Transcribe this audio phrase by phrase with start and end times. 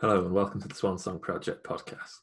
[0.00, 2.18] Hello and welcome to the Swan Song Project podcast.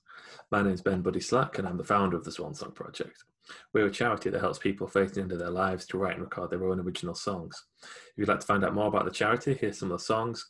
[0.52, 3.24] My name is Ben Buddy Slack and I'm the founder of the Swan Song Project.
[3.72, 6.22] We're a charity that helps people face the end of their lives to write and
[6.22, 7.64] record their own original songs.
[7.82, 10.48] If you'd like to find out more about the charity, hear some of the songs,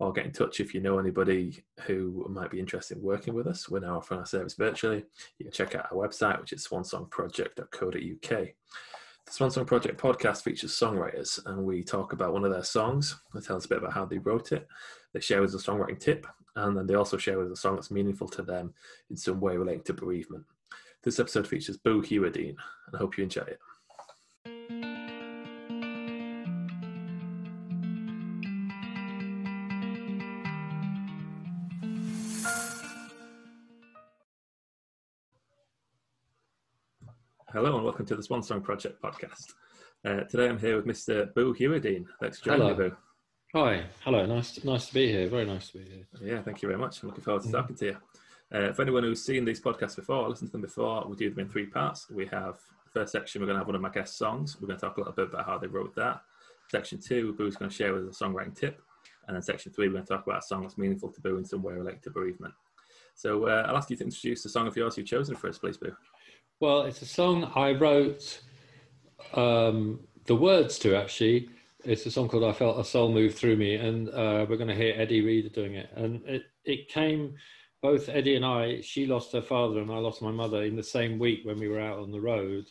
[0.00, 3.46] or get in touch if you know anybody who might be interested in working with
[3.46, 5.04] us, we're now offering our service virtually.
[5.38, 8.48] You can check out our website, which is swansongproject.co.uk.
[9.26, 13.20] The Swan Song Project podcast features songwriters, and we talk about one of their songs.
[13.32, 14.66] They tell us a bit about how they wrote it.
[15.12, 17.60] They share with us a songwriting tip, and then they also share with us a
[17.60, 18.72] song that's meaningful to them
[19.10, 20.44] in some way relating to bereavement.
[21.02, 23.58] This episode features Boo Hewerdine, and I hope you enjoy it.
[37.52, 39.52] Hello and welcome to the Swan Song Project podcast.
[40.04, 41.32] Uh, today I'm here with Mr.
[41.34, 42.06] Boo Hewerdine.
[42.20, 42.76] Thanks for joining Hello.
[42.76, 42.96] me, Boo.
[43.56, 44.26] Hi, hello.
[44.26, 45.28] Nice, to, nice to be here.
[45.28, 46.06] Very nice to be here.
[46.20, 47.00] Yeah, thank you very much.
[47.00, 47.96] I'm looking forward to talking to you.
[48.52, 51.38] Uh, for anyone who's seen these podcasts before, listened to them before, we do them
[51.38, 52.10] in three parts.
[52.10, 52.58] We have
[52.92, 54.60] first section, we're going to have one of my guest songs.
[54.60, 56.22] We're going to talk a little bit about how they wrote that.
[56.68, 58.82] Section two, Boo's going to share with us a songwriting tip.
[59.28, 61.38] And then section three, we're going to talk about a song that's meaningful to Boo
[61.38, 62.54] in some way related to bereavement.
[63.14, 65.58] So uh, I'll ask you to introduce the song of yours you've chosen for us,
[65.58, 65.94] please, Boo.
[66.58, 68.42] Well, it's a song I wrote
[69.32, 71.50] um, the words to actually.
[71.84, 74.68] It's a song called "I Felt a Soul Move Through Me," and uh, we're going
[74.68, 75.90] to hear Eddi Reader doing it.
[75.94, 77.34] And it it came
[77.82, 78.80] both Eddie and I.
[78.80, 81.68] She lost her father, and I lost my mother in the same week when we
[81.68, 82.64] were out on the road.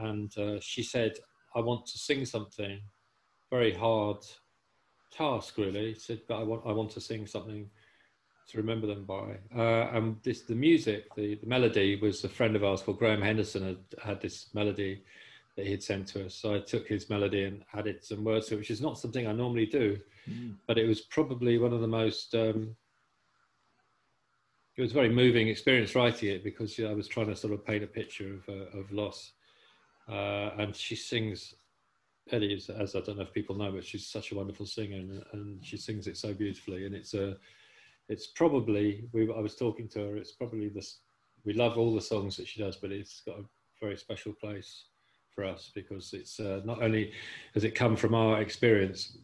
[0.00, 1.12] And uh, she said,
[1.54, 2.80] "I want to sing something."
[3.50, 4.18] Very hard
[5.12, 5.94] task, really.
[5.94, 7.70] She said, "But I want I want to sing something."
[8.48, 9.36] to remember them by.
[9.54, 13.20] Uh, and this, the music, the, the melody was a friend of ours called Graham
[13.20, 15.02] Henderson had had this melody
[15.58, 16.36] that he had sent to us.
[16.36, 19.26] So I took his melody and added some words to it, which is not something
[19.26, 19.98] I normally do,
[20.68, 22.32] but it was probably one of the most.
[22.32, 22.76] Um,
[24.76, 27.34] it was a very moving experience writing it because you know, I was trying to
[27.34, 29.32] sort of paint a picture of uh, of loss,
[30.08, 31.54] uh, and she sings.
[32.30, 34.98] Eddie is, as I don't know if people know, but she's such a wonderful singer,
[34.98, 36.86] and, and she sings it so beautifully.
[36.86, 37.36] And it's a,
[38.08, 40.16] it's probably we I was talking to her.
[40.16, 40.98] It's probably this.
[41.44, 43.44] We love all the songs that she does, but it's got a
[43.80, 44.84] very special place
[45.34, 47.12] for us because it's uh, not only
[47.54, 49.18] has it come from our experience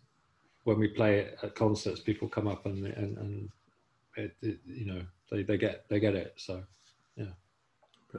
[0.64, 3.48] when we play it at concerts, people come up and and, and
[4.16, 6.34] it, it, you know they, they get they get it.
[6.36, 6.62] So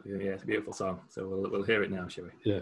[0.04, 0.26] Brilliant.
[0.26, 1.00] Yeah, it's a beautiful song.
[1.10, 2.32] So we'll, we'll hear it now, shall we?
[2.44, 2.60] yeah.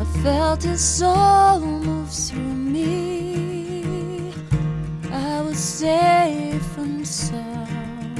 [0.00, 2.47] I felt his soul move through
[6.78, 8.16] from sound.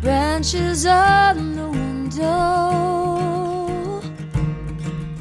[0.00, 2.80] Branches on the window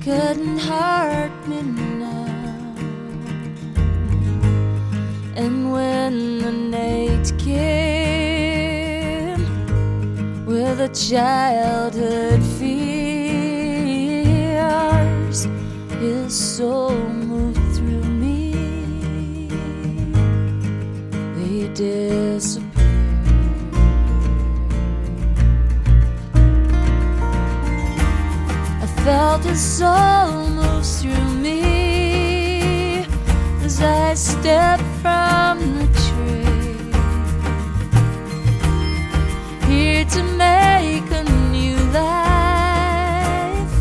[0.01, 2.75] couldn't hurt me now.
[5.35, 7.75] And when the night came
[10.45, 12.99] with a childhood fears,
[15.99, 17.58] his soul moved
[21.79, 22.73] They disappeared.
[28.81, 33.05] I felt his soul move through me
[33.63, 36.91] as I stepped from the tree
[39.69, 41.23] here to make a
[41.53, 43.71] new life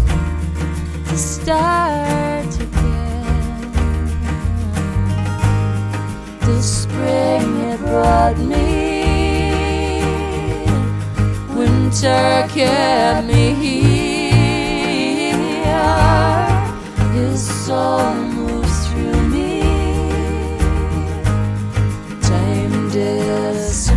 [1.08, 1.77] to start
[7.88, 10.02] brought me,
[11.56, 14.88] winter kept me here.
[17.14, 19.62] His soul moves through me,
[22.20, 23.90] time disappears.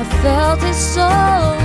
[0.00, 1.63] I felt his soul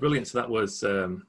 [0.00, 0.26] brilliant.
[0.28, 1.26] So that was um,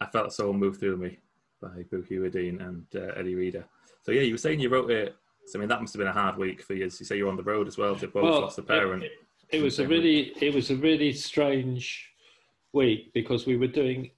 [0.00, 1.18] I Felt so moved Through Me
[1.62, 3.64] by Boo Hewerdine and uh, Eddi Reader.
[4.02, 5.14] So yeah, you were saying you wrote it.
[5.46, 6.86] So I mean, that must have been a hard week for you.
[6.86, 7.94] As You say you're on the road as well.
[7.96, 9.04] To both Well, lost a parent.
[9.04, 9.12] It,
[9.50, 12.10] it was a really, it was a really strange
[12.72, 14.10] week because we were doing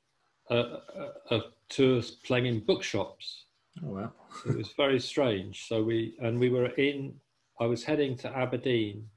[0.50, 3.44] a, a, a tour playing in bookshops.
[3.84, 4.12] oh wow.
[4.46, 5.66] It was very strange.
[5.68, 7.14] So we and we were in.
[7.60, 9.08] I was heading to Aberdeen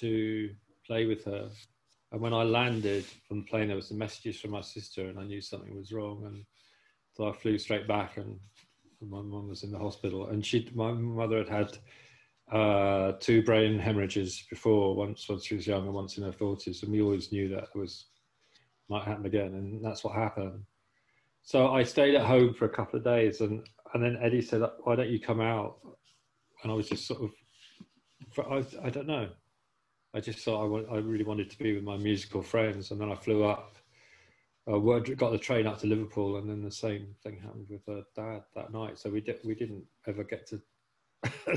[0.00, 0.50] to
[0.86, 1.48] play with her,
[2.12, 5.18] and when I landed from the plane, there was some messages from my sister, and
[5.18, 6.44] I knew something was wrong, and
[7.14, 8.38] so I flew straight back, and
[9.00, 11.78] my mum was in the hospital, and she, my mother had had
[12.52, 16.82] uh, two brain hemorrhages before, once when she was young and once in her forties,
[16.82, 18.06] and we always knew that it was
[18.88, 20.62] might happen again, and that's what happened.
[21.42, 24.62] So I stayed at home for a couple of days, and and then Eddi said,
[24.84, 25.78] "Why don't you come out?"
[26.62, 27.32] And I was just sort of,
[28.50, 29.28] I, I don't know.
[30.14, 33.00] I just thought I, wa- I really wanted to be with my musical friends, and
[33.00, 33.76] then I flew up.
[34.68, 38.02] Uh, got the train up to Liverpool, and then the same thing happened with her
[38.16, 38.98] dad that night.
[38.98, 40.60] So we did, we didn't ever get to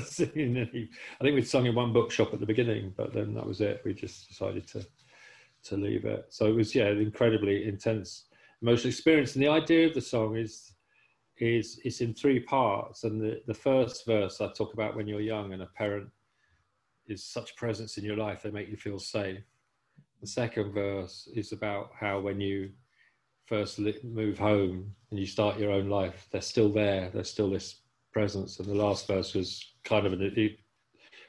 [0.00, 0.88] sing in any.
[1.20, 3.82] I think we'd sung in one bookshop at the beginning, but then that was it.
[3.84, 4.86] We just decided to
[5.62, 6.26] to leave it.
[6.30, 8.24] So it was yeah, an incredibly intense
[8.62, 9.34] emotional experience.
[9.34, 10.72] And the idea of the song is
[11.38, 13.04] is it's in three parts.
[13.04, 16.08] And the, the first verse I talk about when you're young and a parent
[17.10, 19.40] is such presence in your life, they make you feel safe.
[20.20, 22.70] The second verse is about how when you
[23.46, 27.10] first move home and you start your own life, they're still there.
[27.12, 28.58] There's still this presence.
[28.58, 30.56] And the last verse was kind of an,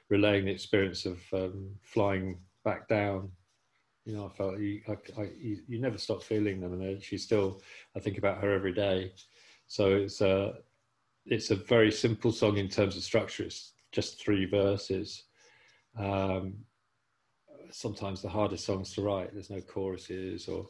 [0.10, 3.32] relaying the experience of um, flying back down.
[4.06, 7.24] You know, I felt you, I, I, you, you never stop feeling them, and she's
[7.24, 7.62] still.
[7.96, 9.14] I think about her every day.
[9.68, 10.56] So it's a,
[11.26, 13.44] it's a very simple song in terms of structure.
[13.44, 15.24] It's just three verses.
[15.98, 16.56] Um,
[17.72, 19.34] sometimes the hardest songs to write.
[19.34, 20.68] There's no choruses or.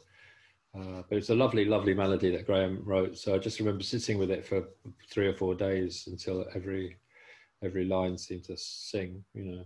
[0.74, 3.18] Uh, but it's a lovely, lovely melody that Graham wrote.
[3.18, 4.70] So I just remember sitting with it for
[5.10, 6.96] three or four days until every
[7.62, 9.22] every line seemed to sing.
[9.34, 9.64] You know,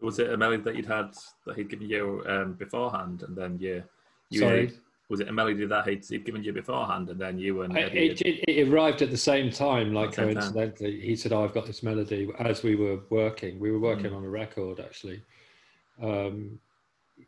[0.00, 1.14] Was it a melody that you'd had
[1.46, 3.82] that he'd given you um, beforehand, and then you,
[4.30, 4.72] you Sorry?
[5.08, 8.10] Was it a melody that he'd, he'd given you beforehand, and then you and Eddi
[8.10, 10.34] it, it, it arrived at the same time, like Same time.
[10.34, 11.00] coincidentally.
[11.00, 14.16] He said, oh, "I've got this melody." As we were working, we were working Mm.
[14.18, 15.22] on a record actually.
[16.02, 16.58] Um,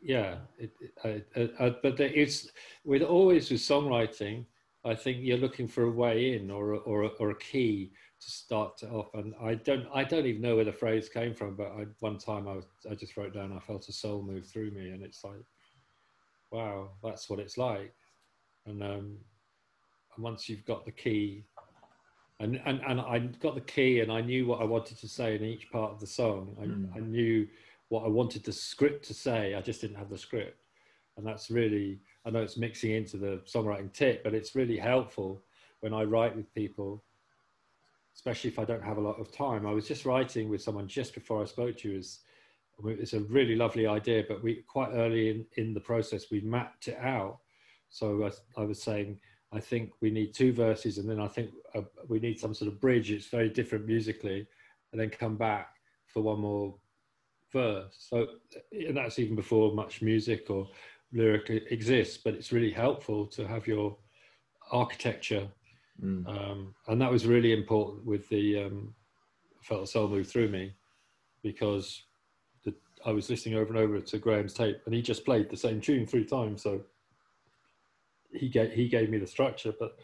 [0.01, 0.71] yeah, it,
[1.03, 1.27] it,
[1.59, 2.49] I, I, but it's
[2.85, 4.45] with always with songwriting.
[4.85, 7.91] I think you're looking for a way in or a, or a, or a key
[8.19, 9.09] to start off.
[9.13, 11.55] And I don't I don't even know where the phrase came from.
[11.55, 14.45] But I, one time I was, I just wrote down I felt a soul move
[14.45, 15.43] through me, and it's like,
[16.51, 17.93] wow, that's what it's like.
[18.65, 19.17] And um,
[20.15, 21.45] and once you've got the key
[22.41, 25.35] and, and and I got the key and I knew what I wanted to say
[25.35, 26.55] in each part of the song.
[26.59, 26.95] I, Mm.
[26.95, 27.47] I knew
[27.89, 29.53] what I wanted the script to say.
[29.53, 30.65] I just didn't have the script,
[31.17, 35.43] and that's really I know it's mixing into the songwriting tip, but it's really helpful
[35.81, 37.03] when I write with people,
[38.15, 39.67] especially if I don't have a lot of time.
[39.67, 41.97] I was just writing with someone just before I spoke to you.
[41.99, 42.19] Is
[42.85, 46.87] it's a really lovely idea, but we quite early in, in the process we mapped
[46.87, 47.39] it out.
[47.89, 49.19] So I, I was saying
[49.53, 52.71] I think we need two verses, and then I think uh, we need some sort
[52.71, 53.11] of bridge.
[53.11, 54.47] It's very different musically,
[54.91, 56.75] and then come back for one more
[57.51, 57.93] verse.
[58.09, 58.27] So,
[58.71, 60.69] and that's even before much music or
[61.11, 62.17] lyric exists.
[62.17, 63.97] But it's really helpful to have your
[64.71, 65.47] architecture,
[66.01, 66.25] Mm.
[66.27, 68.95] um, and that was really important with the um,
[69.61, 70.73] "Felt the Soul Move Through Me,"
[71.43, 72.03] because
[73.05, 75.81] I was listening over and over to Graham's tape, and he just played the same
[75.81, 76.61] tune three times.
[76.61, 76.81] So
[78.31, 79.97] he gave he gave me the structure, but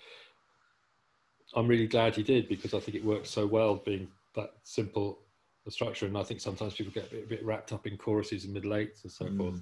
[1.56, 5.20] I'm really glad he did because I think it works so well being that simple
[5.66, 6.06] a structure.
[6.06, 8.54] And I think sometimes people get a bit, a bit wrapped up in choruses and
[8.54, 9.38] middle eights and so Mm.
[9.38, 9.62] forth.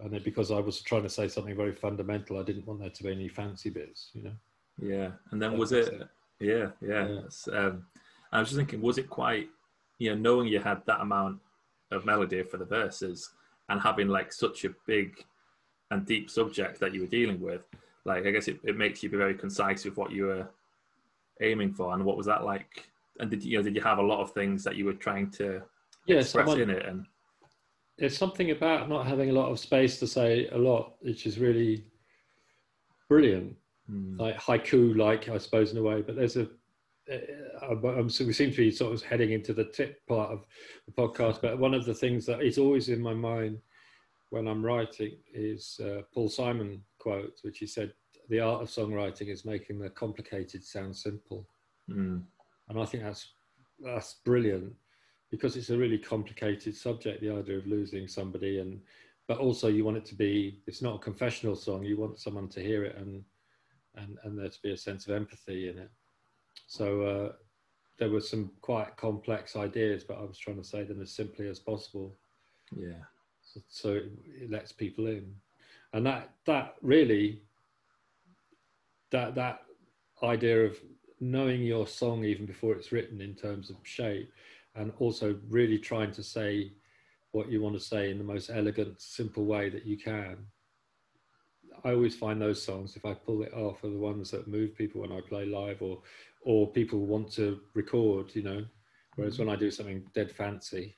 [0.00, 2.90] And then because I was trying to say something very fundamental, I didn't want there
[2.90, 4.36] to be any fancy bits, you know.
[4.78, 6.06] Yeah, and then was it?
[6.38, 7.22] Yeah, yeah.
[7.48, 7.58] Yeah.
[7.58, 7.86] Um,
[8.30, 9.48] I was just thinking, was it quite,
[9.98, 11.40] you know, knowing you had that amount
[11.90, 13.30] of melody for the verses
[13.68, 15.24] and having like such a big
[15.90, 17.62] and deep subject that you were dealing with,
[18.04, 20.48] like I guess it, it makes you be very concise with what you were
[21.40, 21.94] aiming for.
[21.94, 22.88] And what was that like?
[23.18, 25.30] And did you, know, did you have a lot of things that you were trying
[25.32, 25.62] to
[26.06, 26.86] Yeah, express someone, in it?
[26.86, 27.06] And
[27.98, 31.38] there's something about not having a lot of space to say a lot, which is
[31.38, 31.84] really
[33.08, 33.56] brilliant.
[33.90, 36.48] Mm, like haiku like i suppose in a way but there's a
[37.12, 40.46] uh, so we seem to be sort of heading into the tip part of
[40.86, 43.58] the podcast but one of the things that is always in my mind
[44.30, 47.92] when i'm writing is uh, paul simon quote which he said
[48.28, 51.46] the art of songwriting is making the complicated sound simple
[51.90, 52.20] mm,
[52.68, 53.32] and i think that's
[53.84, 54.72] that's brilliant
[55.30, 58.80] because it's a really complicated subject the idea of losing somebody and
[59.28, 60.60] but also you want it to be.
[60.66, 61.84] It's not a confessional song.
[61.84, 63.24] You want someone to hear it and
[63.96, 65.90] and and there to be a sense of empathy in it.
[66.66, 67.32] So uh,
[67.98, 71.48] there were some quite complex ideas, but I was trying to say them as simply
[71.48, 72.16] as possible,
[72.76, 73.02] Yeah.
[73.42, 75.34] so, so it, it lets people in,
[75.92, 77.42] and that that really
[79.10, 79.62] that that
[80.22, 80.76] idea of
[81.20, 84.30] knowing your song even before it's written in terms of shape,
[84.74, 86.72] and also really trying to say
[87.32, 90.36] what you want to say in the most elegant, simple way that you can.
[91.84, 94.76] I always find those songs, if I pull it off, are the ones that move
[94.76, 96.02] people when I play live, or
[96.42, 98.34] or people want to record.
[98.34, 98.64] You know,
[99.16, 99.46] whereas mm-hmm.
[99.46, 100.96] when I do something dead fancy,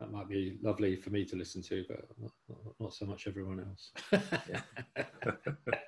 [0.00, 3.26] that might be lovely for me to listen to, but not, not, not so much
[3.26, 3.92] everyone else.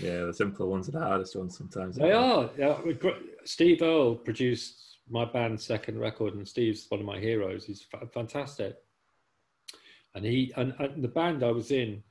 [0.00, 1.96] Yeah, the simpler ones are the hardest ones sometimes.
[1.96, 2.50] They are.
[2.58, 2.80] Yeah,
[3.44, 7.64] Steve Earle produced my band's second record, and Steve's one of my heroes.
[7.64, 8.76] He's fantastic.
[10.14, 12.02] And he and, and the band I was in,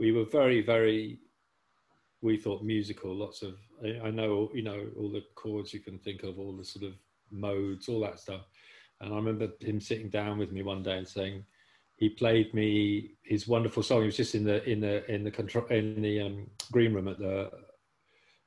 [0.00, 1.20] we were very, very.
[2.22, 3.14] We thought musical.
[3.14, 3.54] Lots of
[3.84, 6.86] I I know you know all the chords you can think of, all the sort
[6.86, 6.94] of
[7.30, 8.42] modes, all that stuff.
[9.00, 11.42] And I remember him sitting down with me one day and saying,
[12.00, 14.00] he played me his wonderful song.
[14.00, 17.08] He was just in the in the in the control in the um, green room
[17.08, 17.50] at the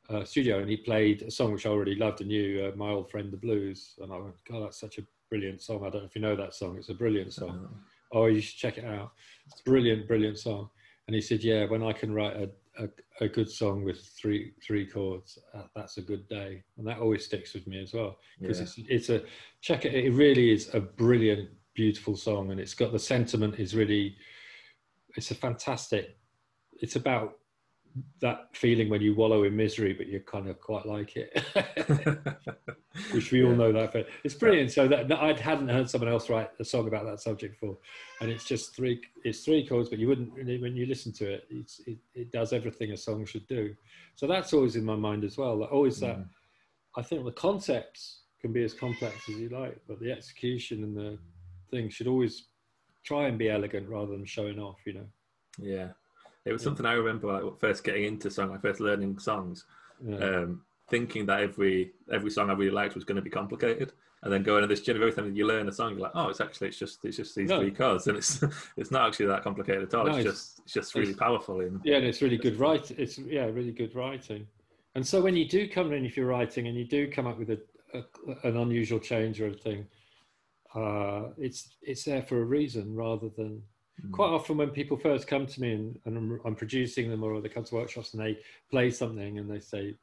[0.09, 2.89] uh, studio, and he played a song which I already loved and knew, uh, "My
[2.89, 6.01] Old Friend the Blues." And I went, "God, that's such a brilliant song." I don't
[6.01, 6.77] know if you know that song.
[6.77, 7.69] It's a brilliant song.
[8.11, 9.11] Oh, you should check it out.
[9.45, 10.69] It's a brilliant, brilliant song.
[11.07, 12.89] And he said, "Yeah, when I can write a a,
[13.21, 17.25] a good song with three three chords, uh, that's a good day." And that always
[17.25, 18.63] sticks with me as well because Yeah.
[18.63, 19.23] it's it's a
[19.61, 19.93] check it.
[19.93, 24.15] It really is a brilliant, beautiful song, and it's got the sentiment is really.
[25.15, 26.17] It's a fantastic.
[26.81, 27.37] It's about
[28.21, 31.43] that feeling when you wallow in misery, but you kind of quite like it,
[33.11, 33.93] which we all know that.
[33.93, 34.71] But it's brilliant.
[34.71, 37.77] So that I hadn't heard someone else write a song about that subject before,
[38.21, 38.99] and it's just three.
[39.23, 41.47] It's three chords, but you wouldn't really when you listen to it.
[41.49, 43.75] It's, it it does everything a song should do.
[44.15, 45.59] So that's always in my mind as well.
[45.59, 46.17] That always that.
[46.17, 46.25] Mm.
[46.95, 50.95] I think the concepts can be as complex as you like, but the execution and
[50.95, 51.17] the
[51.71, 52.47] thing should always
[53.03, 54.79] try and be elegant rather than showing off.
[54.85, 55.07] You know.
[55.59, 55.89] Yeah.
[56.45, 56.65] It was Yeah.
[56.65, 59.65] something I remember like first getting into song, like first learning songs,
[60.05, 60.17] Yeah.
[60.17, 64.31] um, thinking that every every song I really liked was going to be complicated, and
[64.31, 66.41] then going to this of everything, and you learn a song, you're like, oh, it's
[66.41, 67.59] actually it's just it's just these No.
[67.59, 68.43] three chords, and it's
[68.77, 70.05] it's not actually that complicated at all.
[70.05, 71.61] No, it's, it's- just it's just really it's- powerful.
[71.61, 72.97] In Yeah, and it's really good writing.
[72.99, 74.47] It's yeah, really good writing.
[74.95, 77.39] And so when you do come in, if you're writing and you do come up
[77.39, 77.59] with a,
[77.93, 78.03] a
[78.47, 79.87] an unusual change or a thing,
[80.75, 83.63] uh, it's it's there for a reason rather than.
[84.11, 87.39] Quite often, when people first come to me and, and I'm, I'm producing them or
[87.41, 89.95] they come to workshops and they play something and they say,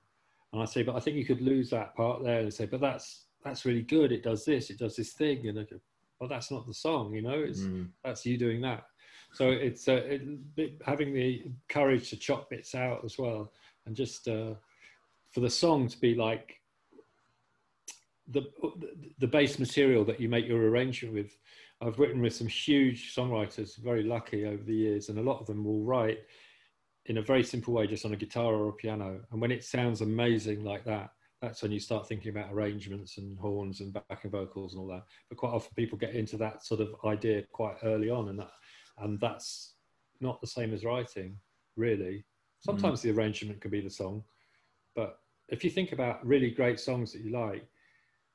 [0.52, 2.38] and I say, but I think you could lose that part there.
[2.38, 4.12] And they say, but that's that's really good.
[4.12, 4.70] It does this.
[4.70, 5.48] It does this thing.
[5.48, 5.76] And I go,
[6.18, 7.14] well, that's not the song.
[7.14, 7.88] You know, it's Mm.
[8.04, 8.84] that's you doing that.
[9.32, 13.52] So it's uh, it, bit- having the courage to chop bits out as well,
[13.86, 14.54] and just uh,
[15.32, 16.60] for the song to be like
[18.28, 18.42] the
[19.18, 21.36] the base material that you make your arrangement with.
[21.80, 25.46] I've written with some huge songwriters, very lucky over the years, and a lot of
[25.46, 26.18] them will write
[27.06, 29.20] in a very simple way, just on a guitar or a piano.
[29.32, 31.10] And when it sounds amazing like that,
[31.40, 35.04] that's when you start thinking about arrangements and horns and backing vocals and all that.
[35.30, 38.50] But quite often people get into that sort of idea quite early on, and that
[38.98, 39.74] and that's
[40.20, 41.36] not the same as writing,
[41.76, 42.24] really.
[42.58, 44.22] Sometimes the arrangement can be the song,
[44.94, 45.18] but
[45.48, 47.66] if you think about really great songs that you like,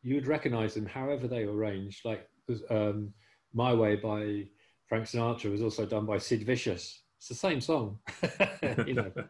[0.01, 2.03] you would recognize them however they were arranged.
[2.03, 2.27] Like
[2.71, 3.13] um,
[3.55, 4.45] "My Way" by
[4.87, 7.01] Frank Sinatra was also done by Sid Vicious.
[7.17, 7.97] It's the same song,
[8.85, 9.11] you know.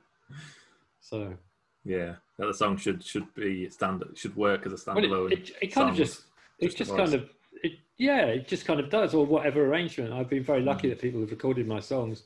[0.99, 1.35] So
[1.83, 5.31] yeah, that the song should should be standard should work as a Well, standalone.
[5.31, 6.23] it, it, it kind of just
[6.57, 7.29] it just kind of
[7.63, 10.65] it, yeah it just kind of does or whatever arrangement i've been very Mm.
[10.65, 12.23] lucky that people have recorded my songs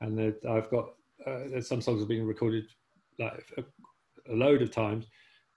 [0.00, 0.94] and that i've got
[1.26, 2.66] uh, some songs have been recorded
[3.18, 3.64] like a,
[4.32, 5.06] a load of times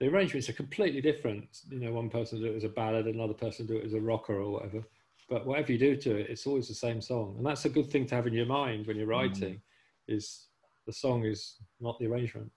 [0.00, 3.34] the arrangements are completely different you know one person do it as a ballad another
[3.34, 4.82] person do it as a rocker or whatever
[5.28, 7.90] but whatever you do to it it's always the same song and that's a good
[7.90, 9.10] thing to have in your mind when you're Mm.
[9.10, 9.60] writing
[10.06, 10.46] is
[10.86, 12.50] the song is not the arrangement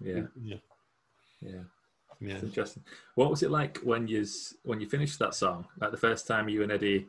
[0.00, 0.56] yeah, yeah
[1.40, 1.50] yeah.
[2.20, 2.82] yeah It's interesting.
[3.14, 4.24] What was it like when you
[4.64, 5.66] when you finished that song?
[5.80, 7.06] Like the first time you and Eddi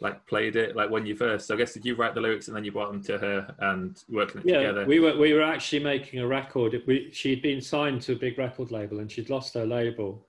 [0.00, 0.74] like played it.
[0.76, 1.50] Like when you first.
[1.50, 4.02] I guess did you write the lyrics and then you brought them to her and
[4.08, 4.84] working it yeah, together?
[4.86, 6.74] we were we were actually making a record.
[6.86, 10.26] We, she'd been signed to a big record label and she'd lost her label,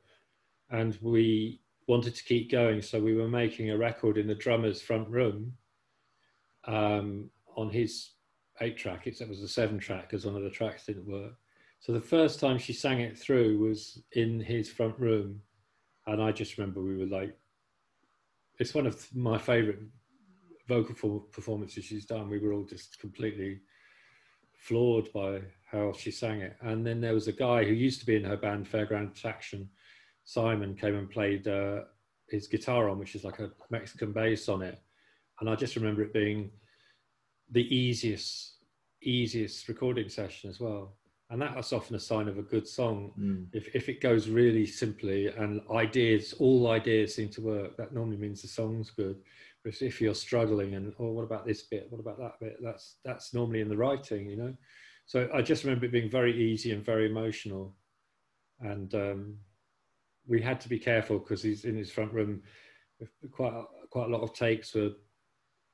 [0.69, 4.81] and we wanted to keep going, so we were making a record in the drummer's
[4.81, 5.53] front room.
[6.65, 8.11] Um, on his
[8.61, 11.33] eight track, it was a seven track because one of the tracks didn't work.
[11.79, 15.41] So the first time she sang it through was in his front room,
[16.07, 17.37] and I just remember we were like,
[18.59, 19.79] it's one of my favorite
[20.67, 23.59] vocal performances she's done, we were all just completely
[24.55, 26.55] floored by how she sang it.
[26.61, 29.69] And then there was a guy who used to be in her band, Fairground Attraction,
[30.23, 31.81] Simon, came and played uh,
[32.29, 34.81] his guitar on, which is like a Mexican bass on it.
[35.39, 36.51] And I just remember it being
[37.51, 38.57] the easiest,
[39.01, 40.95] easiest recording session as well.
[41.29, 43.11] And that's often a sign of a good song.
[43.19, 43.47] Mm.
[43.53, 48.17] If, if it goes really simply and ideas, all ideas seem to work, that normally
[48.17, 49.17] means the song's good.
[49.63, 51.87] But if you're struggling and, oh, what about this bit?
[51.89, 52.57] What about that bit?
[52.61, 54.53] That's, that's normally in the writing, you know?
[55.05, 57.75] So I just remember it being very easy and very emotional.
[58.59, 59.37] And um,
[60.27, 62.41] we had to be careful because he's in his front room.
[62.99, 64.91] With quite a, quite a lot of takes were,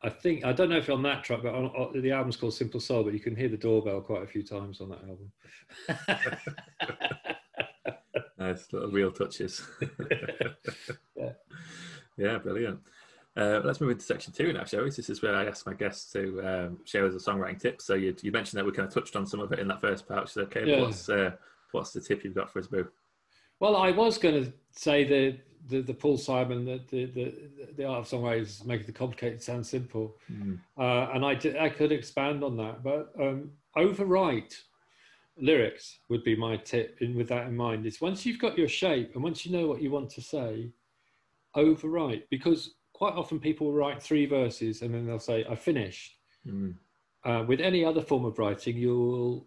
[0.02, 2.38] I think, I don't know if you're on that track, but on, on, the album's
[2.38, 5.04] called Simple Soul, but you can hear the doorbell quite a few times on that
[5.04, 5.32] album.
[8.38, 9.62] Nice little real touches.
[11.16, 11.32] Yeah.
[12.18, 12.80] Yeah, brilliant.
[13.36, 14.90] Uh, let's move into section two now, shall we?
[14.90, 17.82] This is where I ask my guests to um, share us a songwriting tip.
[17.82, 19.82] So you, you mentioned that we kind of touched on some of it in that
[19.82, 20.30] first part.
[20.30, 20.82] So, okay, Yeah.
[20.82, 21.32] what's uh,
[21.74, 22.88] what's the tip you've got for us, Boo?
[23.60, 27.34] Well, I was going to say the the, the Paul Simon, the, the the
[27.78, 30.60] the art of songwriting is making the complicated sound simple, Mm.
[30.78, 34.56] uh, and I did, I could expand on that, but um, overwrite
[35.38, 36.98] lyrics would be my tip.
[37.02, 39.68] In, with that in mind, is once you've got your shape and once you know
[39.68, 40.72] what you want to say,
[41.56, 46.18] overwrite because quite often people will write three verses and then they'll say I finished.
[46.48, 46.76] Mm.
[47.24, 49.46] Uh, with any other form of writing, you'll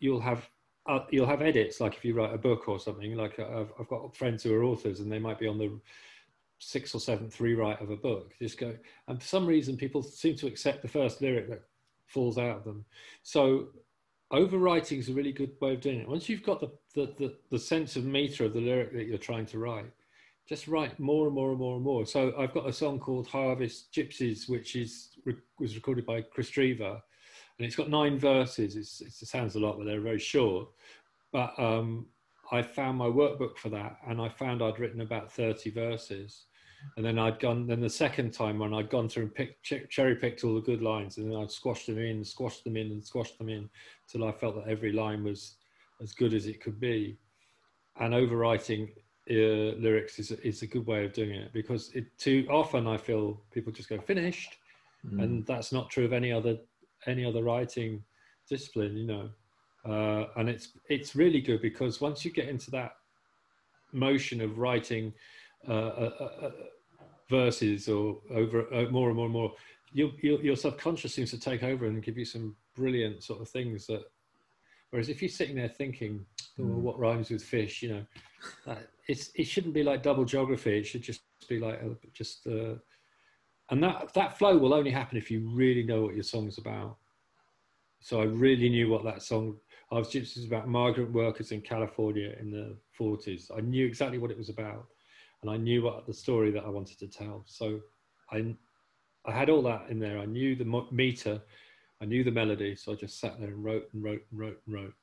[0.00, 0.48] you'll have
[0.86, 1.80] uh, you'll have edits.
[1.80, 4.54] Like if you write a book or something, like uh, I've, I've got friends who
[4.54, 5.78] are authors, and they might be on the
[6.58, 8.32] sixth or seventh rewrite of a book.
[8.40, 8.76] Just go,
[9.08, 11.62] and for some reason, people seem to accept the first lyric that
[12.06, 12.84] falls out of them.
[13.22, 13.68] So
[14.32, 16.08] overwriting is a really good way of doing it.
[16.08, 19.18] Once you've got the the, the, the sense of meter of the lyric that you're
[19.18, 19.90] trying to write,
[20.48, 22.04] just write more and more and more and more.
[22.04, 25.10] So I've got a song called Harvest Gypsies, which is
[25.58, 27.00] was recorded by Kris Drever,
[27.58, 28.76] and it's got nine verses.
[28.76, 30.68] It's, it's, it sounds a lot, but they're very short.
[31.32, 32.06] But um,
[32.50, 36.44] I found my workbook for that, and I found I'd written about thirty verses.
[36.96, 37.68] And then I'd gone.
[37.68, 40.60] Then the second time when I'd gone through and picked, ch- cherry picked all the
[40.60, 43.70] good lines, and then I'd squashed them in, squashed them in, and squashed them in,
[44.08, 45.56] till I felt that every line was
[46.02, 47.16] as good as it could be.
[48.00, 48.88] And overwriting
[49.30, 52.96] uh, lyrics is is a good way of doing it because it too often I
[52.96, 54.58] feel people just go finished,
[55.06, 55.22] Mm.
[55.22, 56.58] and that's not true of any other
[57.06, 58.02] any other writing
[58.48, 59.28] discipline, you know.
[59.84, 62.92] Uh, and it's it's really good because once you get into that
[63.92, 65.12] motion of writing
[65.68, 66.50] uh, uh, uh, uh,
[67.28, 69.52] verses or over uh, more and more and more,
[69.92, 73.48] your, your your subconscious seems to take over and give you some brilliant sort of
[73.48, 74.04] things that.
[74.90, 76.24] Whereas if you're sitting there thinking,
[76.58, 76.82] oh, Mm.
[76.82, 78.76] what rhymes with fish, you know,
[79.08, 80.78] it's it shouldn't be like double geography.
[80.78, 81.80] It should just be like
[82.12, 82.46] just.
[83.70, 86.96] And that that flow will only happen if you really know what your song's about.
[88.00, 89.56] So I really knew what that song.
[89.90, 93.50] I was gypsies about migrant workers in California in the 40s.
[93.56, 94.86] I knew exactly what it was about,
[95.42, 97.44] and I knew what the story that I wanted to tell.
[97.46, 97.80] So
[98.30, 98.54] I
[99.24, 100.18] I had all that in there.
[100.18, 101.40] I knew the meter,
[102.00, 102.74] I knew the melody.
[102.74, 104.94] So I just sat there and wrote and wrote and wrote and wrote.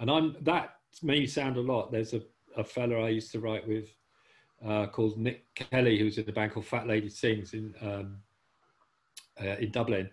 [0.00, 1.92] And I'm that may sound a lot.
[1.92, 2.22] There's a
[2.56, 3.86] a fella I used to write with
[4.66, 8.18] uh, called Nick Kelly, who's in the band called Fat Lady Sings in um,
[9.40, 10.08] uh, in Dublin.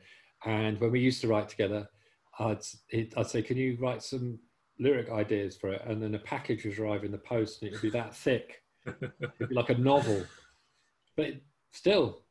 [0.45, 1.87] And when we used to write together,
[2.39, 4.39] I'd he'd- I'd say, "Can you write some
[4.79, 7.73] lyric ideas for it?" And then a package would arrive in the post, and it
[7.73, 10.25] would be that thick, be like a novel.
[11.17, 11.33] But
[11.71, 12.23] still,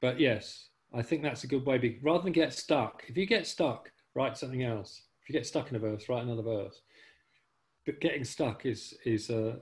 [0.00, 1.78] but yes, I think that's a good way.
[1.78, 5.02] be- Rather than get stuck, if you get stuck, write something else.
[5.22, 6.80] If you get stuck in a verse, write another verse.
[7.84, 9.60] But getting stuck is is a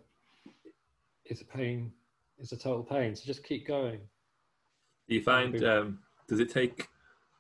[1.27, 1.93] is a pain.
[2.39, 3.15] It's a total pain.
[3.15, 4.01] So just keep going.
[5.09, 6.89] Do you find um, does it take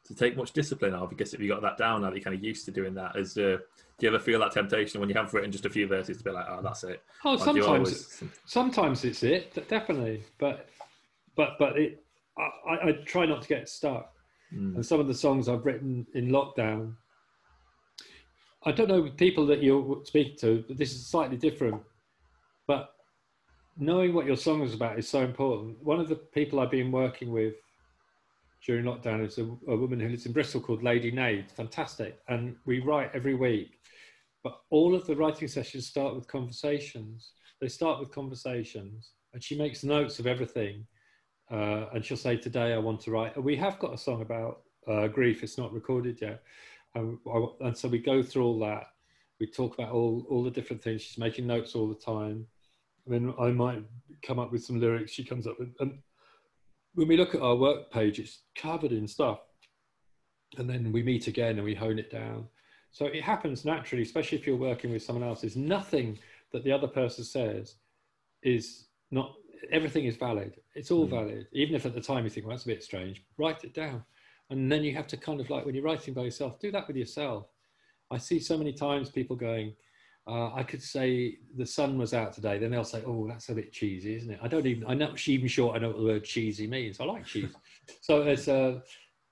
[0.07, 0.94] to take much discipline?
[0.94, 2.94] Or because if you got that down now, that you're kind of used to doing
[2.94, 3.16] that.
[3.16, 3.59] Is uh,
[3.99, 6.25] do you ever feel that temptation when you have written just a few verses to
[6.25, 7.03] be like, oh, that's it?
[7.25, 10.25] Oh, Or sometimes always- sometimes it's it, definitely.
[10.38, 10.68] But
[11.37, 12.05] but but it.
[12.38, 14.11] I, I- I try not to get stuck.
[14.53, 14.75] Mm.
[14.77, 16.94] and some of the songs I've written in lockdown.
[18.64, 21.83] I don't know people that you're speaking to, but this is slightly different.
[22.66, 22.93] But
[23.76, 25.82] knowing what your song is about is so important.
[25.82, 27.54] One of the people I've been working with
[28.64, 31.50] during lockdown is a, a woman who lives in Bristol called Lady Nade.
[31.50, 32.18] Fantastic.
[32.28, 33.80] And we write every week.
[34.42, 37.32] But all of the writing sessions start with conversations.
[37.60, 40.87] They start with conversations, and she makes notes of everything.
[41.50, 43.42] Uh, and she'll say, Today I want to write.
[43.42, 46.42] We have got a song about uh, grief, it's not recorded yet.
[46.94, 47.18] And,
[47.60, 48.88] and so we go through all that.
[49.40, 51.02] We talk about all, all the different things.
[51.02, 52.46] She's making notes all the time.
[53.06, 53.82] And then I might
[54.22, 55.70] come up with some lyrics she comes up with.
[55.80, 55.98] And
[56.94, 59.40] when we look at our work page, it's covered in stuff.
[60.56, 62.46] And then we meet again and we hone it down.
[62.92, 65.40] So it happens naturally, especially if you're working with someone else.
[65.40, 66.18] There's nothing
[66.52, 67.74] that the other person says
[68.42, 69.34] is not,
[69.72, 70.60] everything is valid.
[70.74, 71.10] It's all Mm.
[71.10, 71.48] valid.
[71.52, 74.04] Even if at the time you think, well, that's a bit strange, write it down.
[74.50, 76.86] And then you have to kind of like, when you're writing by yourself, do that
[76.86, 77.48] with yourself.
[78.10, 79.74] I see so many times people going,
[80.26, 82.58] uh, I could say the sun was out today.
[82.58, 84.87] Then they'll say, "Oh, that's a bit cheesy, isn't it?" I don't even.
[84.87, 86.98] I'm not even sure I know what the word cheesy means.
[86.98, 87.52] I like cheese,
[88.00, 88.80] so it's uh,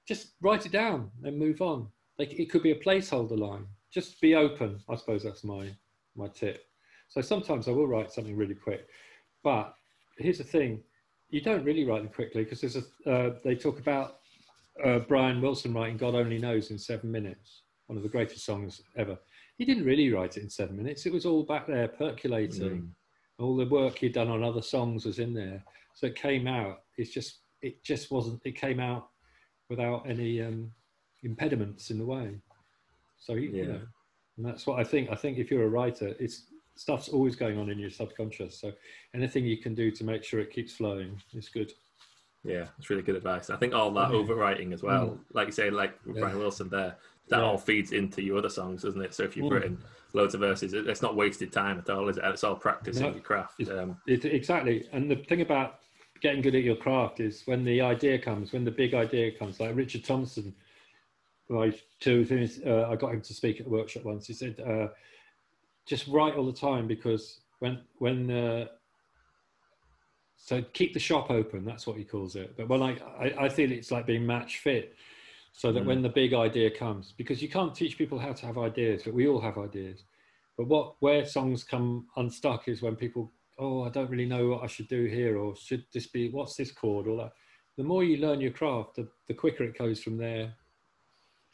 [0.07, 1.89] just write it down and move on.
[2.19, 3.67] Like it could be a placeholder line.
[3.91, 4.81] Just be open.
[4.89, 5.69] I suppose that's my
[6.15, 6.67] my tip.
[7.09, 8.87] So sometimes I will write something really quick,
[9.43, 9.75] but
[10.19, 10.83] here's the thing:
[11.31, 13.11] you don't really write them quickly because there's a.
[13.11, 14.19] Uh, they talk about
[14.85, 18.83] uh, Brian Wilson writing "God Only Knows" in seven minutes, one of the greatest songs
[18.95, 19.19] ever
[19.63, 21.07] he didn't really write it in seven minutes.
[21.07, 22.81] It was all back there percolating.
[22.81, 22.89] Mm.
[23.39, 25.63] All the work he'd done on other songs was in there.
[25.95, 26.81] So it came out.
[26.97, 28.41] It's just it just wasn't.
[28.45, 29.11] It came out
[29.71, 30.73] without any um,
[31.23, 32.41] impediments in the way.
[33.21, 33.65] So you Yeah.
[33.67, 33.81] know,
[34.37, 35.11] and that's what I think.
[35.11, 38.59] I think if you're a writer, it's stuff's always going on in your subconscious.
[38.59, 38.73] So
[39.15, 41.73] anything you can do to make sure it keeps flowing is good.
[42.43, 43.49] Yeah, it's really good advice.
[43.49, 44.17] I think all that Yeah.
[44.17, 46.15] overwriting as well, like you say, like Yeah.
[46.19, 46.97] Brian Wilson there,
[47.29, 47.45] that Yeah.
[47.45, 49.15] all feeds into your other songs, doesn't it?
[49.15, 49.53] So if you've Mm.
[49.53, 49.79] written
[50.13, 52.25] loads of verses, it- it's not wasted time at all, is it?
[52.25, 53.13] It's all practicing No.
[53.13, 53.61] your craft.
[53.61, 54.89] It's- Um, It, exactly.
[54.93, 55.81] And the thing about
[56.21, 59.61] getting good at your craft is when the idea comes, when the big idea comes,
[59.61, 60.55] like Richard Thompson,
[61.51, 64.27] I, two things, uh, I got him to speak at a workshop once.
[64.27, 64.89] He said, uh,
[65.87, 68.69] just write all the time because when, when, uh,
[70.37, 72.57] so keep the shop open, that's what he calls it.
[72.57, 74.97] But when I, I, I feel it's like being match fit
[75.53, 75.87] so that Mm.
[75.87, 79.15] when the big idea comes, because you can't teach people how to have ideas, but
[79.15, 80.05] we all have ideas.
[80.57, 84.65] But what where songs come unstuck is when people, oh, I don't really know what
[84.65, 87.33] I should do here, or should this be what's this chord, or that.
[87.77, 90.55] The more you learn your craft, the, the quicker it goes from there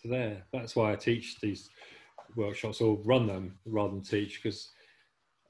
[0.03, 0.45] to there.
[0.53, 1.71] That's why I teach these
[2.37, 4.71] workshops or run them rather than teach because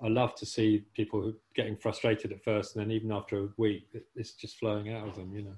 [0.00, 3.88] I love to see people getting frustrated at first, and then even after a week,
[4.14, 5.34] it's just flowing out of them.
[5.34, 5.56] You know.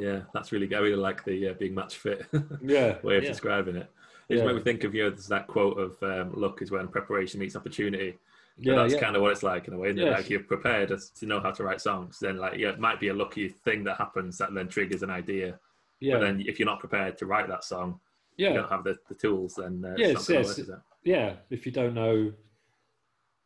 [0.00, 0.78] Yeah, that's really good.
[0.78, 2.26] I really like the uh, being match fit
[2.62, 2.98] Yeah.
[3.02, 3.30] way of yeah.
[3.30, 3.90] describing it.
[4.28, 4.46] It just Yeah.
[4.52, 5.08] made me think of you.
[5.10, 8.18] There's that quote of um, "Luck is when preparation meets opportunity."
[8.58, 8.74] But Yeah.
[8.76, 9.00] that's yeah.
[9.00, 9.88] kind of what it's like in a way.
[9.90, 10.06] Isn't it?
[10.06, 10.16] Yes.
[10.18, 13.00] Like you're prepared as to know how to write songs, then like yeah, it might
[13.00, 15.58] be a lucky thing that happens that then triggers an idea.
[16.00, 16.14] yeah.
[16.14, 18.00] But then if you're not prepared to write that song,
[18.36, 18.48] yeah.
[18.50, 20.48] you don't have the, the tools, then uh, Yes, it's not gonna yes.
[20.48, 20.78] work, is it?
[21.04, 22.32] yeah if you don't know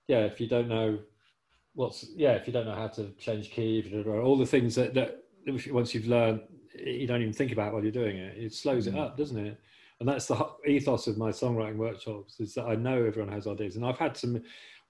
[0.08, 0.98] yeah if you don't know
[1.74, 4.36] what's yeah if you don't know how to change key if you don't know all
[4.38, 6.40] the things that that if you- once you've learned
[6.74, 8.36] you don't even think about while you're doing it.
[8.38, 9.00] It slows it Mm.
[9.00, 9.60] up doesn't it?
[9.98, 13.76] And that's the ethos of my songwriting workshops is that i know everyone has ideas.
[13.76, 14.42] And i've had some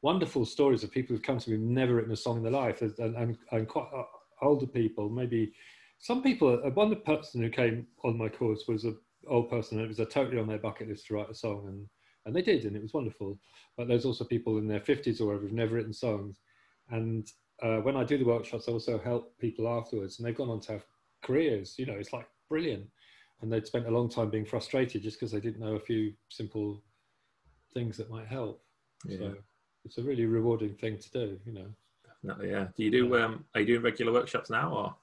[0.03, 2.53] wonderful stories of people who've come to me who've never written a song in their
[2.53, 4.05] life and, and, and quite uh,
[4.43, 5.53] older people maybe
[5.99, 8.95] some people uh, one person who came on my course was a
[9.27, 11.67] old person and it was a totally on their bucket list to write a song
[11.69, 11.87] and
[12.27, 13.39] and they did and it was wonderful.
[13.77, 16.39] But there's also people in their 50s or whatever who've never written songs
[16.91, 17.27] and
[17.63, 20.61] uh, when i do the workshops i also help people afterwards and they've gone on
[20.61, 20.85] to have
[21.23, 22.87] careers you know it's like brilliant
[23.43, 26.13] and they'd spent a long time being frustrated just because they didn't know a few
[26.29, 26.83] simple
[27.73, 28.63] things that might help
[29.05, 29.35] Yeah, so
[29.85, 31.67] it's a really rewarding thing to do you know
[32.23, 32.51] definitely.
[32.51, 32.67] Yeah.
[32.77, 33.17] Do you do?
[33.19, 34.95] Um, are you doing regular workshops now, or?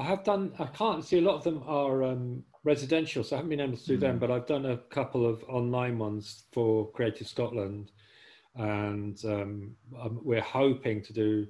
[0.00, 0.52] I have done.
[0.58, 3.76] I can't see a lot of them are um, residential, so I haven't been able
[3.76, 4.16] to do them.
[4.16, 4.20] Mm.
[4.20, 7.90] But I've done a couple of online ones for Creative Scotland,
[8.56, 11.46] and um, um, we're hoping to do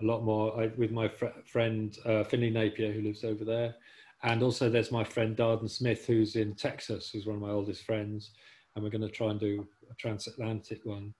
[0.00, 3.74] a lot more I, with my fr- friend uh, Findlay Napier, who lives over there,
[4.22, 7.84] and also there's my friend Darden Smith, who's in Texas, who's one of my oldest
[7.84, 8.30] friends,
[8.74, 11.12] and we're going to try and do a transatlantic one,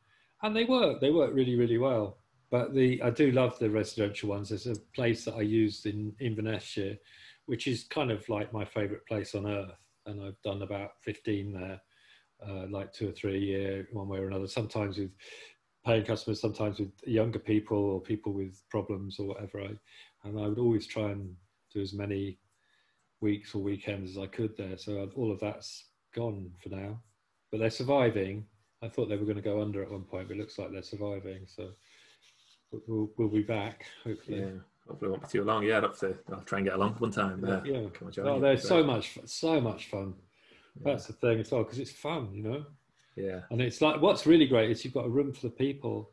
[0.42, 1.00] and they work.
[1.00, 2.18] They work really, really well.
[2.50, 4.48] But the I do love the residential ones.
[4.48, 6.78] There's a place that I used in Inverness,
[7.46, 9.74] which is kind of like my favourite place on earth,
[10.06, 11.80] and I've done about 15 there,
[12.46, 14.46] uh, like two or three a year, one way or another.
[14.46, 15.10] Sometimes with
[15.88, 19.62] paying customers, sometimes with younger people or people with problems or whatever.
[19.62, 19.70] I,
[20.28, 21.34] and I would always try and
[21.72, 22.36] do as many
[23.22, 24.76] weeks or weekends as I could there.
[24.76, 27.00] So all of that's gone for now,
[27.50, 28.44] but they're surviving.
[28.82, 30.72] I thought they were going to go under at one point, but it looks like
[30.72, 31.46] they're surviving.
[31.46, 31.70] So
[32.86, 34.40] we'll, we'll be back hopefully.
[34.40, 34.60] Yeah.
[34.86, 35.64] Hopefully, it won't be too long.
[35.64, 36.18] Yeah, I'd have to.
[36.32, 37.44] I'll try and get along one time.
[37.44, 37.88] Uh, Yeah.
[37.92, 40.14] come Oh, they're so much, so much fun.
[40.76, 40.92] Yeah.
[40.92, 42.64] That's the thing as well, because it's fun, you know.
[43.18, 43.40] Yeah.
[43.50, 46.10] And it's like what's really great is you've got a room for the people,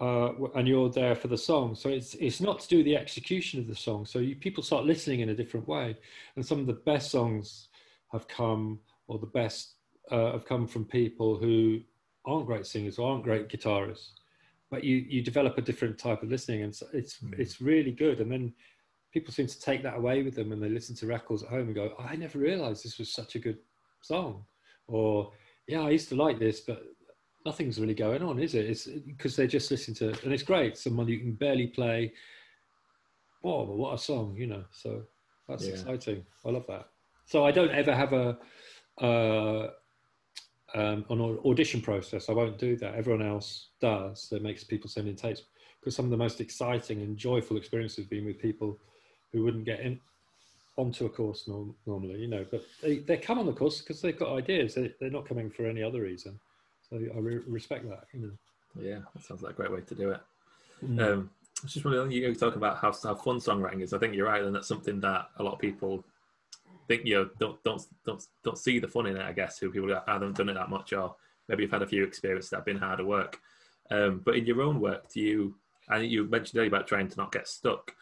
[0.00, 1.74] uh, and you're there for the song.
[1.74, 4.06] So it's it's not to do the execution of the song.
[4.06, 5.96] So you, people start listening in a different way,
[6.36, 7.68] and some of the best songs
[8.12, 9.74] have come, or the best
[10.10, 11.80] uh, have come from people who
[12.24, 14.10] aren't great singers or aren't great guitarists,
[14.70, 17.38] but you you develop a different type of listening, and so it's Mm.
[17.38, 18.20] it's really good.
[18.20, 18.54] And then
[19.12, 21.66] people seem to take that away with them when they listen to records at home
[21.68, 23.58] and go, I never realized this was such a good
[24.02, 24.44] song.
[24.86, 25.32] Or,
[25.68, 26.82] yeah, I used to like this, but
[27.44, 28.64] nothing's really going on, is it?
[28.66, 30.76] It's because they're just listening to, and it's great.
[30.78, 32.12] Someone you can barely play.
[33.42, 34.64] Whoa, what a song, you know.
[34.72, 35.02] So
[35.46, 35.70] that's Yeah.
[35.70, 36.24] exciting.
[36.44, 36.88] I love that.
[37.26, 38.38] So I don't ever have a,
[39.00, 39.70] uh,
[40.74, 42.28] um, an audition process.
[42.28, 42.94] I won't do that.
[42.94, 44.28] Everyone else does.
[44.30, 45.42] That makes people send in tapes
[45.80, 48.80] because some of the most exciting and joyful experiences have been with people
[49.32, 50.00] who wouldn't get in
[50.78, 52.46] onto a course norm, normally, you know.
[52.50, 54.74] But they, they come on the course because they've got ideas.
[54.74, 56.38] They, they're not coming for any other reason.
[56.88, 58.04] So I re- respect that.
[58.14, 58.30] You know.
[58.80, 60.20] Yeah, that sounds like a great way to do it.
[60.82, 61.00] Mm.
[61.00, 63.92] Um, I was just wondering, you talk about how, how fun songwriting is.
[63.92, 66.04] I think you're right, and that's something that a lot of people
[66.86, 69.22] think you know, don't don't don't don't see the fun in it.
[69.22, 71.16] I guess who people haven't done it that much, or
[71.48, 73.38] maybe you've had a few experiences that have been harder work.
[73.90, 75.54] Um, but in your own work, do you?
[75.88, 77.92] I think you mentioned earlier about trying to not get stuck.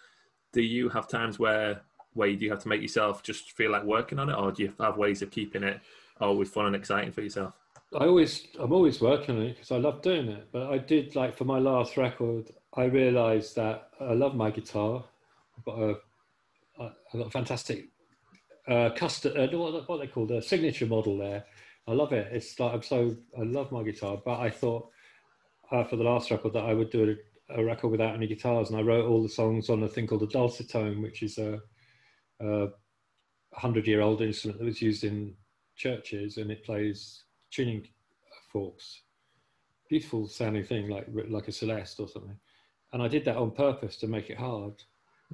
[0.52, 1.82] Do you have times where
[2.24, 4.62] you do you have to make yourself just feel like working on it, or do
[4.62, 5.80] you have ways of keeping it
[6.20, 7.54] always fun and exciting for yourself?
[7.94, 10.48] I always, I'm always working on it because I love doing it.
[10.50, 15.04] But I did like for my last record, I realised that I love my guitar.
[15.58, 17.88] I've got a, fantastic
[18.68, 21.44] uh, custom, uh, what, what they call a signature model there.
[21.88, 22.28] I love it.
[22.32, 24.20] It's like I'm so I love my guitar.
[24.22, 24.90] But I thought
[25.70, 27.16] uh, for the last record that I would do
[27.48, 30.06] a, a record without any guitars, and I wrote all the songs on a thing
[30.06, 31.60] called a dulcitone, which is a,
[32.40, 32.68] a
[33.54, 35.34] hundred-year-old instrument that was used in
[35.76, 37.86] churches, and it plays tuning
[38.52, 39.02] forks.
[39.88, 42.38] Beautiful sounding thing, like like a Celeste or something.
[42.92, 44.74] And I did that on purpose to make it hard.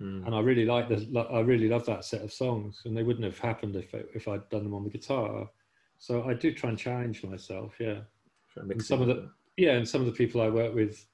[0.00, 0.26] Mm.
[0.26, 3.24] And I really like the, I really love that set of songs, and they wouldn't
[3.24, 5.48] have happened if it, if I'd done them on the guitar.
[5.98, 8.00] So I do try and challenge myself, yeah.
[8.56, 11.06] And some of the yeah, and some of the people I work with,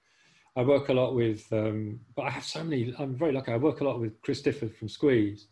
[0.56, 1.44] I work a lot with.
[1.52, 2.94] Um, but I have so many.
[2.98, 3.52] I'm very lucky.
[3.52, 5.46] I work a lot with Chris Difford from Squeeze,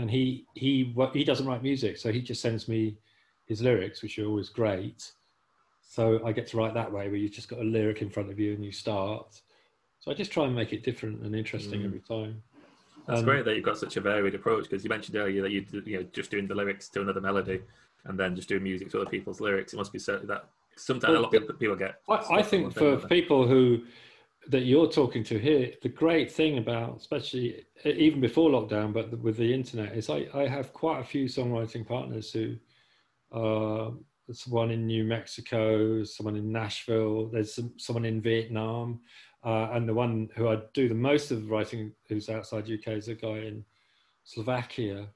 [0.00, 2.96] and he he he doesn't write music, so he just sends me
[3.46, 5.12] his lyrics, which are always great.
[5.82, 8.30] So I get to write that way, where you've just got a lyric in front
[8.30, 9.40] of you and you start.
[10.00, 11.86] So I just try and make it different and interesting Mm.
[11.86, 12.42] every time.
[13.06, 15.50] That's Um, great that you've got such a varied approach because you mentioned earlier that
[15.50, 17.60] you you know just doing the lyrics to another melody
[18.04, 19.72] and then just doing music to other people's lyrics.
[19.72, 22.00] It must be so that sometimes a lot of people, people get.
[22.08, 23.84] I, I think for people who
[24.46, 29.36] that you're talking to here, the great thing about, especially even before lockdown, but with
[29.36, 32.56] the internet, is I, I have quite a few songwriting partners who,
[33.32, 33.90] uh,
[34.26, 39.00] there's one in New Mexico, someone in Nashville, there's some, someone in Vietnam,
[39.44, 42.88] uh, and the one who I do the most of the writing who's outside UK
[42.94, 43.64] is a guy in
[44.24, 45.08] Slovakia.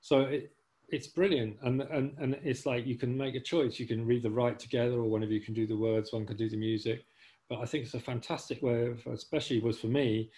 [0.00, 0.54] So it,
[0.88, 4.22] it's brilliant and, and and it's like you can make a choice you can read
[4.22, 6.56] the write together or one of you can do the words one can do the
[6.56, 7.04] music
[7.54, 10.30] but i think it's a fantastic way of especially was for me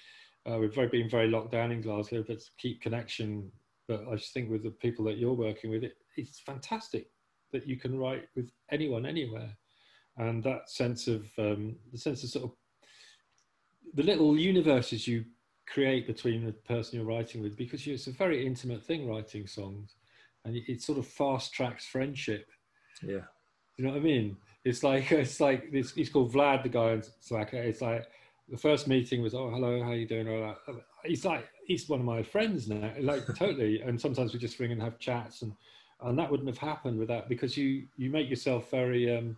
[0.49, 3.51] uh, we've very been very locked down in glasgow but to keep connection
[3.89, 7.09] but i just think with the people that you're working with it, it's fantastic
[7.53, 9.57] that you can write with anyone anywhere.
[10.19, 12.53] And that sense of um, the sense of sort of
[13.95, 15.25] the little universes you
[15.69, 19.97] create between the person you're writing with because it's a very intimate thing writing songs
[20.45, 22.47] and it, it sort of fast tracks friendship.
[23.03, 23.27] Yeah,
[23.77, 24.37] you know what I mean?
[24.67, 25.93] It's like it's like this.
[25.93, 27.63] He's called Vlad, the guy in Slovakia.
[27.63, 28.05] It's like
[28.49, 30.29] the first meeting was, oh hello, how you doing?
[30.29, 30.83] All that.
[31.05, 33.81] He's like he's one of my friends now, like totally.
[33.81, 35.53] And sometimes we just ring and have chats, and
[36.03, 39.37] and that wouldn't have happened without because you you make yourself very um,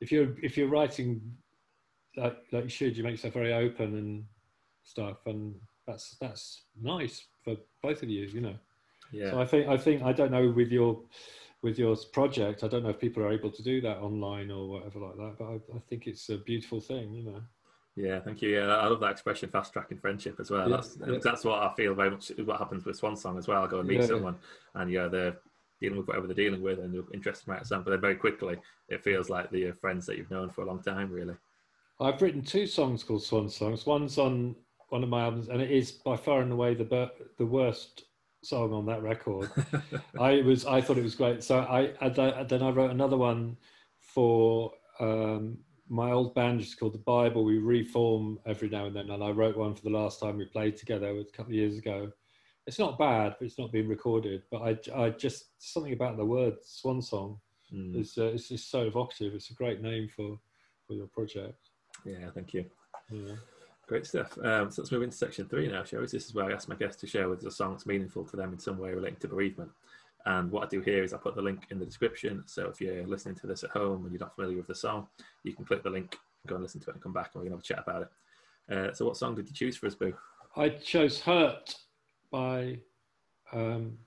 [0.00, 1.20] if you're if you're writing
[2.16, 4.24] like like you should, you make yourself very open and
[4.82, 5.54] stuff, and
[5.86, 8.56] that's that's nice for both of you, you know.
[9.12, 9.30] yeah.
[9.30, 11.00] So I think I think I don't know with your
[11.62, 12.64] with your project.
[12.64, 15.36] I don't know if people are able to do that online or whatever like that.
[15.38, 17.42] But I, I think it's a beautiful thing, you know.
[17.96, 18.50] Yeah, thank you.
[18.50, 20.68] Yeah, I love that expression, fast tracking friendship as well.
[20.68, 21.18] Yeah, that's yeah.
[21.22, 23.62] that's what I feel very much is what happens with Swan Song as well.
[23.62, 24.36] I go and meet Yeah, someone,
[24.74, 25.36] and yeah, they're
[25.80, 27.84] dealing with whatever they're dealing with, and they're interested in something.
[27.84, 28.56] But then very quickly,
[28.88, 31.34] it feels like they're friends that you've known for a long time, really.
[32.00, 33.84] I've written two songs called Swan Songs.
[33.84, 34.56] One's on
[34.88, 38.04] one of my albums, and it is by far and away the the worst
[38.42, 39.50] song on that record.
[40.18, 41.42] I was I thought it was great.
[41.42, 42.08] So I, I
[42.44, 43.56] then I wrote another one
[44.00, 47.44] for um, my old band, which is called the Bible.
[47.44, 50.46] We reform every now and then, and I wrote one for the last time we
[50.46, 52.10] played together a couple of years ago.
[52.66, 54.42] It's not bad, but it's not being recorded.
[54.50, 57.38] But I, I just something about the word Swan Song
[57.72, 59.32] Mm, is uh, it's just so evocative.
[59.34, 60.38] It's a great name for
[60.86, 61.70] for your project.
[62.04, 62.64] yeah, thank you.
[63.10, 63.34] Yeah.
[63.90, 64.38] Great stuff.
[64.44, 66.06] Um, so let's move into section three now, shall we?
[66.06, 68.24] This is where I ask my guests to share with us a song that's meaningful
[68.24, 69.68] to them in some way relating to bereavement.
[70.26, 72.44] And what I do here is I put the link in the description.
[72.46, 75.08] So if you're listening to this at home and you're not familiar with the song,
[75.42, 77.48] you can click the link, go and listen to it, and come back, and we
[77.48, 78.72] can have a chat about it.
[78.72, 80.14] Uh, so, what song did you choose for us, Boo?
[80.54, 81.74] I chose "Hurt"
[82.30, 82.78] by
[83.52, 83.98] um,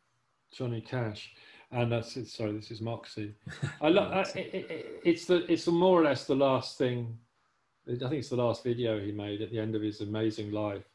[0.54, 1.34] Johnny Cash,
[1.72, 2.30] and that's it.
[2.30, 3.36] Sorry, this is Moxie.
[3.82, 4.34] I love.
[4.34, 7.17] it, it, it's the it's the more or less the last thing.
[7.88, 10.86] I think it's the last video he made at the end of his amazing life,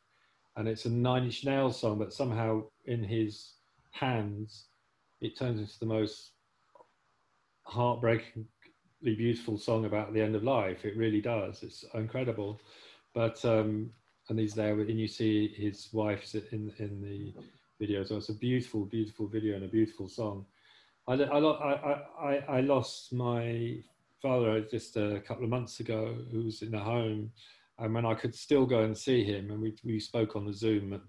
[0.57, 3.53] and it's a Nine Inch Nails song, but somehow in his
[3.91, 4.65] hands,
[5.21, 6.33] it turns into the most
[7.65, 8.47] heartbreakingly
[9.03, 10.85] beautiful song about the end of life.
[10.85, 11.63] It really does.
[11.63, 12.59] It's incredible,
[13.15, 13.91] but um,
[14.31, 17.35] and he's there, and you see his wife in in the
[17.79, 18.03] video.
[18.05, 20.47] So it's a beautiful, beautiful video and a beautiful song.
[21.07, 23.79] I, I, I, I, I lost my
[24.21, 27.31] father just a couple of months ago, who was in a home,
[27.79, 30.53] and when I could still go and see him, and we, we spoke on the
[30.53, 31.01] Zoom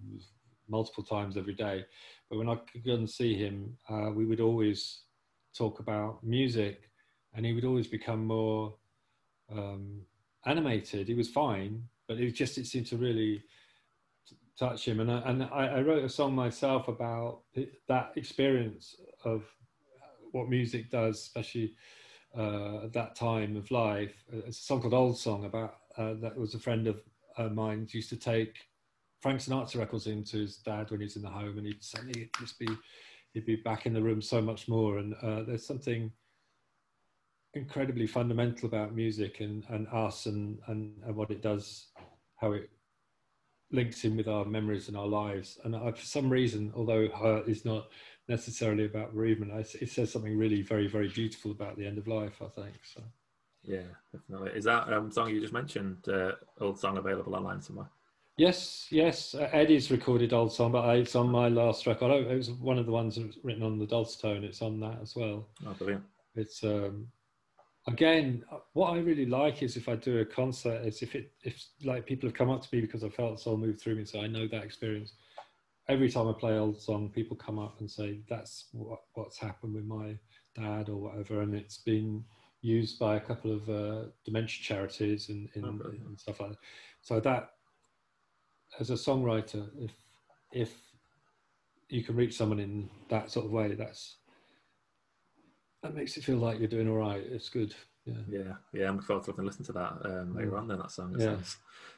[0.68, 1.84] multiple times every day,
[2.30, 5.02] but when I could go and see him, uh, we would always
[5.56, 6.90] talk about music,
[7.34, 8.76] and he would always become more
[9.52, 10.02] um,
[10.46, 11.08] animated.
[11.08, 13.44] He was fine, but it just it seemed to really
[14.58, 15.00] touch him.
[15.00, 17.42] And I, and I, I wrote a song myself about
[17.88, 19.44] that experience of
[20.32, 21.74] what music does, especially
[22.38, 24.24] uh, at that time of life.
[24.32, 27.02] It's a song called Old Song about uh, that was a friend of
[27.38, 28.58] uh, mine used to take
[29.22, 32.30] Frank Sinatra records into his dad when he was in the home, and he'd suddenly
[32.40, 32.68] just be
[33.34, 34.98] he'd be back in the room so much more.
[34.98, 36.12] And uh, there's something
[37.54, 41.88] incredibly fundamental about music and, and us and, and, and what it does,
[42.36, 42.70] how it
[43.72, 45.60] links in with our memories and our lives.
[45.64, 47.90] And I, for some reason, although hurt is not
[48.30, 52.42] necessarily about bereavement, it says something really very, very beautiful about the end of life,
[52.42, 52.76] I think.
[52.84, 53.02] So.
[53.64, 54.52] Yeah, definitely.
[54.52, 57.90] Is that um, song you just mentioned, uh, old song available online somewhere?
[58.38, 59.36] Yes, yes.
[59.36, 62.26] Uh, Eddi's recorded old song, but it's on my last record.
[62.26, 64.44] It was one of the ones that was written on the Dulcitone.
[64.44, 65.46] It's on that as well.
[65.68, 66.06] Oh, brilliant.
[66.36, 67.08] It's um,
[67.88, 71.62] again, what I really like is if I do a concert, is if it if
[71.84, 74.22] like people have come up to me because I felt soul move through me, so
[74.22, 75.14] I know that experience.
[75.90, 79.74] Every time I play old song, people come up and say that's what, what's happened
[79.74, 80.16] with my
[80.56, 82.24] dad or whatever, and it's been
[82.62, 86.60] used by a couple of uh, dementia charities and, and, oh, and stuff like that.
[87.02, 87.50] So that,
[88.80, 89.92] as a songwriter, if
[90.52, 90.74] if
[91.90, 94.18] you can reach someone in that sort of way, that's
[95.84, 97.24] that makes it feel like you're doing all right.
[97.30, 97.74] It's good.
[98.06, 98.88] Yeah, yeah, yeah.
[98.88, 100.68] I'm looking forward to listen to that um, later on.
[100.68, 101.16] Then that song.
[101.18, 101.36] Yeah.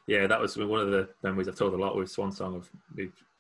[0.08, 2.56] yeah, that was one of the memories I've told a lot with Swan Song.
[2.56, 2.70] Of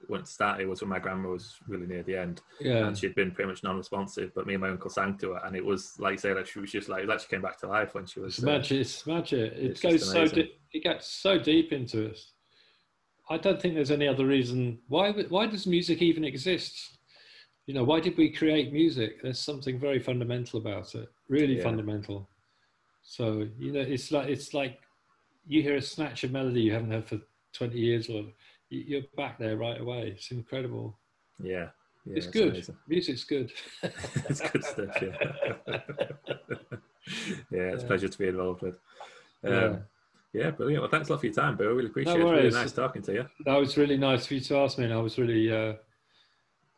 [0.07, 2.97] when it started It was when my grandma was really near the end, yeah, and
[2.97, 4.33] she'd been pretty much non-responsive.
[4.33, 6.47] But me and my uncle sang to her, and it was like you say, like
[6.47, 8.37] she was just like, like she came back to life when she was.
[8.37, 8.79] It's uh, magic.
[8.79, 9.53] It's magic.
[9.53, 10.59] It it's goes so deep.
[10.71, 12.31] It gets so deep into us.
[13.29, 15.11] I don't think there's any other reason why.
[15.11, 16.97] Why does music even exist?
[17.71, 19.21] You know, why did we create music?
[19.23, 21.63] There's something very fundamental about it, really yeah.
[21.63, 22.27] fundamental.
[23.01, 24.81] So you know, it's like it's like
[25.47, 27.19] you hear a snatch of melody you haven't heard for
[27.53, 28.25] 20 years, or
[28.67, 30.13] you're back there right away.
[30.13, 30.99] It's incredible.
[31.41, 31.67] Yeah,
[32.05, 32.49] yeah it's good.
[32.55, 32.75] Amazing.
[32.89, 33.53] Music's good.
[33.83, 35.01] it's good stuff.
[35.01, 35.15] Yeah,
[37.51, 38.75] yeah, it's a pleasure to be involved with.
[39.45, 39.75] Um, yeah.
[40.33, 40.81] Yeah, brilliant.
[40.81, 41.69] Well, thanks a lot for your time, Bill.
[41.69, 42.35] I really appreciate no it.
[42.35, 43.25] It's really nice talking to you.
[43.45, 45.73] That was really nice for you to ask me, and I was really uh,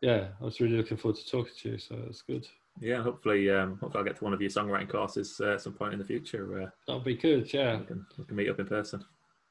[0.00, 1.78] yeah, I was really looking forward to talking to you.
[1.78, 2.46] So it's good.
[2.80, 5.74] Yeah, hopefully, um, hopefully I'll get to one of your songwriting courses uh, at some
[5.74, 6.62] point in the future.
[6.62, 7.52] Uh, That'll be good.
[7.52, 9.04] Yeah, we can, we can meet up in person.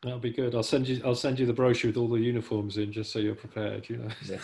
[0.03, 0.53] That'll be good.
[0.53, 1.01] I'll send you.
[1.05, 3.89] I'll send you the brochure with all the uniforms in, just so you're prepared.
[3.89, 4.09] You know.
[4.25, 4.37] Yeah.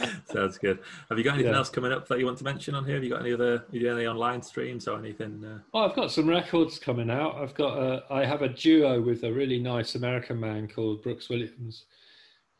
[0.30, 0.80] Sounds good.
[1.08, 1.58] Have you got anything yeah.
[1.58, 2.96] else coming up that you want to mention on here?
[2.96, 5.42] Have you got any other any online streams or anything?
[5.42, 5.60] Uh...
[5.72, 7.36] Oh, I've got some records coming out.
[7.36, 7.78] I've got.
[7.78, 11.86] A, I have a duo with a really nice American man called Brooks Williams.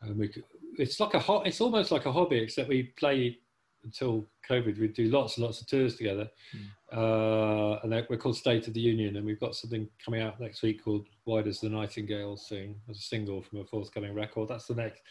[0.01, 0.31] Um, we,
[0.77, 3.37] it's like a ho- it's almost like a hobby, except we play
[3.83, 4.79] until COVID.
[4.79, 6.65] We do lots and lots of tours together, mm.
[6.91, 9.15] uh, and we're called State of the Union.
[9.15, 12.97] And we've got something coming out next week called "Why Does the Nightingale Sing" as
[12.97, 14.49] a single from a forthcoming record.
[14.49, 15.01] That's the next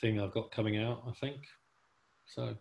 [0.00, 1.38] thing I've got coming out, I think.
[2.26, 2.56] So.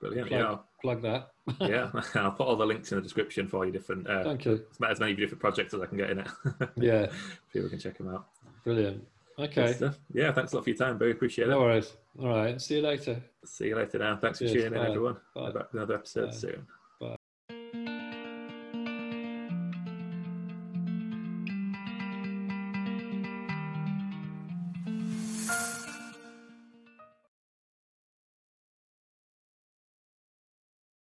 [0.00, 0.28] Brilliant.
[0.28, 0.56] Plug, yeah.
[0.80, 1.28] plug that.
[1.60, 3.70] yeah, I'll put all the links in the description for you.
[3.70, 4.08] Different.
[4.08, 4.64] Uh, Thank you.
[4.88, 6.28] As many different projects as I can get in it.
[6.76, 7.06] yeah.
[7.52, 8.28] People can check them out.
[8.64, 9.06] Brilliant.
[9.40, 9.74] Okay.
[10.12, 10.98] Yeah, thanks a lot for your time.
[10.98, 11.50] Very appreciate it.
[11.50, 11.92] No worries.
[12.18, 12.60] All right.
[12.60, 13.22] See you later.
[13.44, 14.16] See you later now.
[14.16, 14.52] Thanks Cheers.
[14.52, 15.16] for tuning in, everyone.
[15.34, 15.50] Bye.
[15.50, 16.36] Back with another episode Bye.
[16.36, 16.66] soon.